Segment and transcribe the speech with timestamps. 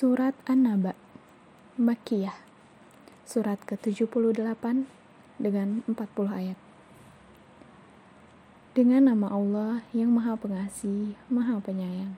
[0.00, 0.96] Surat An-Naba
[1.76, 2.32] Makkiyah.
[3.28, 4.32] Surat ke-78
[5.36, 5.92] dengan 40
[6.24, 6.56] ayat.
[8.72, 12.16] Dengan nama Allah yang maha pengasih, maha penyayang.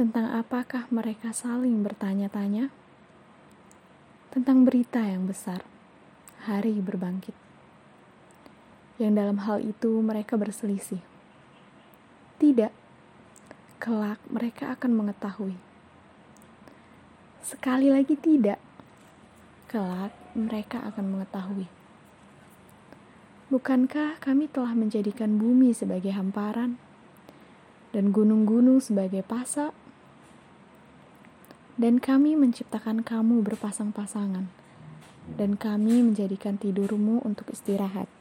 [0.00, 2.72] Tentang apakah mereka saling bertanya-tanya?
[4.32, 5.60] Tentang berita yang besar,
[6.48, 7.36] hari berbangkit.
[8.96, 11.04] Yang dalam hal itu mereka berselisih.
[12.40, 12.79] Tidak
[13.80, 15.56] kelak mereka akan mengetahui.
[17.40, 18.60] Sekali lagi tidak,
[19.72, 21.64] kelak mereka akan mengetahui.
[23.48, 26.76] Bukankah kami telah menjadikan bumi sebagai hamparan
[27.96, 29.72] dan gunung-gunung sebagai pasak?
[31.80, 34.52] Dan kami menciptakan kamu berpasang-pasangan,
[35.40, 38.12] dan kami menjadikan tidurmu untuk istirahat.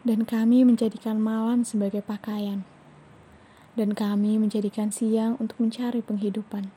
[0.00, 2.64] Dan kami menjadikan malam sebagai pakaian
[3.76, 6.72] dan kami menjadikan siang untuk mencari penghidupan.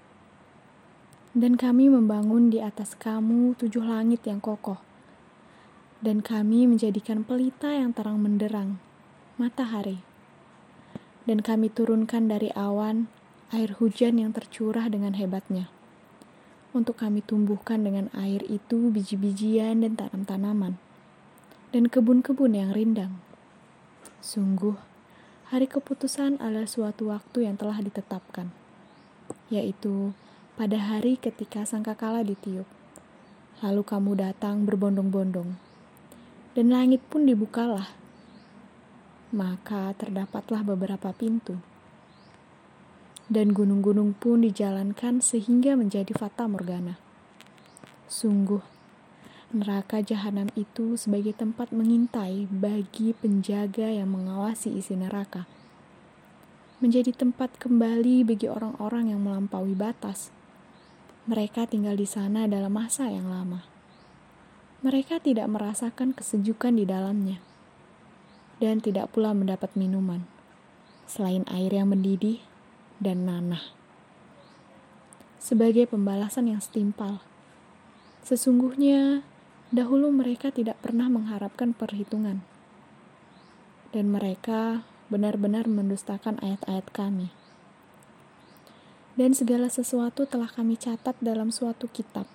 [1.32, 4.84] Dan kami membangun di atas kamu tujuh langit yang kokoh,
[6.04, 8.84] dan kami menjadikan pelita yang terang menderang,
[9.40, 10.04] matahari.
[11.24, 13.08] Dan kami turunkan dari awan
[13.54, 15.70] air hujan yang tercurah dengan hebatnya,
[16.74, 20.82] untuk kami tumbuhkan dengan air itu biji-bijian dan tanam-tanaman,
[21.70, 23.22] dan kebun-kebun yang rindang.
[24.20, 24.89] Sungguh,
[25.50, 28.54] Hari keputusan adalah suatu waktu yang telah ditetapkan,
[29.50, 30.14] yaitu
[30.54, 32.70] pada hari ketika sangkakala ditiup.
[33.66, 35.58] Lalu kamu datang berbondong-bondong,
[36.54, 37.90] dan langit pun dibukalah.
[39.34, 41.58] Maka terdapatlah beberapa pintu,
[43.26, 47.02] dan gunung-gunung pun dijalankan sehingga menjadi fata morgana.
[48.06, 48.62] Sungguh,
[49.50, 55.50] neraka jahanam itu sebagai tempat mengintai bagi penjaga yang mengawasi isi neraka.
[56.78, 60.30] Menjadi tempat kembali bagi orang-orang yang melampaui batas.
[61.26, 63.66] Mereka tinggal di sana dalam masa yang lama.
[64.86, 67.42] Mereka tidak merasakan kesejukan di dalamnya
[68.62, 70.24] dan tidak pula mendapat minuman
[71.10, 72.38] selain air yang mendidih
[73.02, 73.74] dan nanah.
[75.42, 77.24] Sebagai pembalasan yang setimpal,
[78.22, 79.26] sesungguhnya
[79.70, 82.42] Dahulu mereka tidak pernah mengharapkan perhitungan.
[83.94, 84.82] Dan mereka
[85.14, 87.30] benar-benar mendustakan ayat-ayat kami.
[89.14, 92.26] Dan segala sesuatu telah kami catat dalam suatu kitab,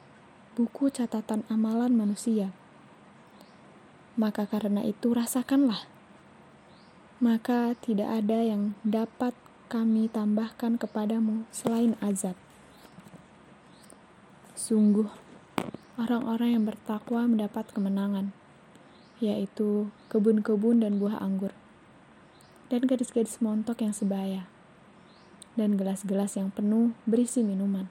[0.54, 2.54] buku catatan amalan manusia.
[4.14, 5.90] Maka karena itu rasakanlah.
[7.18, 9.34] Maka tidak ada yang dapat
[9.66, 12.38] kami tambahkan kepadamu selain azab.
[14.54, 15.08] Sungguh,
[15.94, 18.34] orang-orang yang bertakwa mendapat kemenangan,
[19.22, 21.54] yaitu kebun-kebun dan buah anggur,
[22.66, 24.50] dan gadis-gadis montok yang sebaya,
[25.54, 27.86] dan gelas-gelas yang penuh berisi minuman.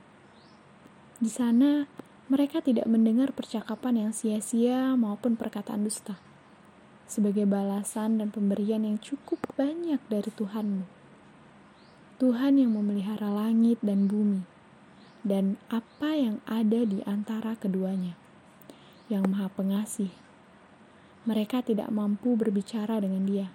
[1.24, 1.88] Di sana,
[2.28, 6.20] mereka tidak mendengar percakapan yang sia-sia maupun perkataan dusta,
[7.08, 10.84] sebagai balasan dan pemberian yang cukup banyak dari Tuhanmu.
[12.20, 14.53] Tuhan yang memelihara langit dan bumi,
[15.24, 18.20] dan apa yang ada di antara keduanya,
[19.08, 20.12] yang Maha Pengasih.
[21.24, 23.48] Mereka tidak mampu berbicara dengan Dia.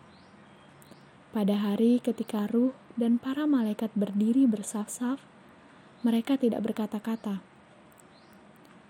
[1.28, 5.20] Pada hari ketika ruh dan para malaikat berdiri bersaf-saf,
[6.00, 7.44] mereka tidak berkata-kata,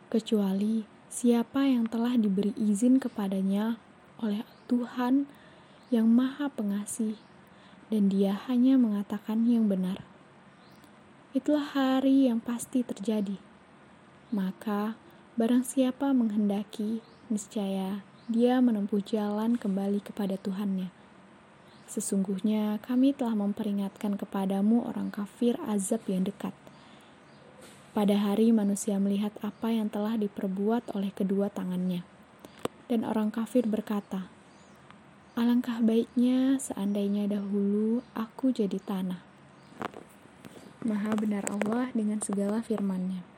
[0.06, 3.82] kecuali siapa yang telah diberi izin kepadanya
[4.22, 5.26] oleh Tuhan
[5.90, 7.18] yang Maha Pengasih,
[7.90, 10.07] dan Dia hanya mengatakan yang benar
[11.36, 13.36] itulah hari yang pasti terjadi.
[14.32, 14.96] Maka,
[15.36, 20.92] barang siapa menghendaki, niscaya dia menempuh jalan kembali kepada Tuhannya.
[21.88, 26.52] Sesungguhnya kami telah memperingatkan kepadamu orang kafir azab yang dekat.
[27.96, 32.04] Pada hari manusia melihat apa yang telah diperbuat oleh kedua tangannya.
[32.88, 34.28] Dan orang kafir berkata,
[35.32, 39.27] Alangkah baiknya seandainya dahulu aku jadi tanah.
[40.86, 43.37] Maha benar Allah dengan segala firman-Nya.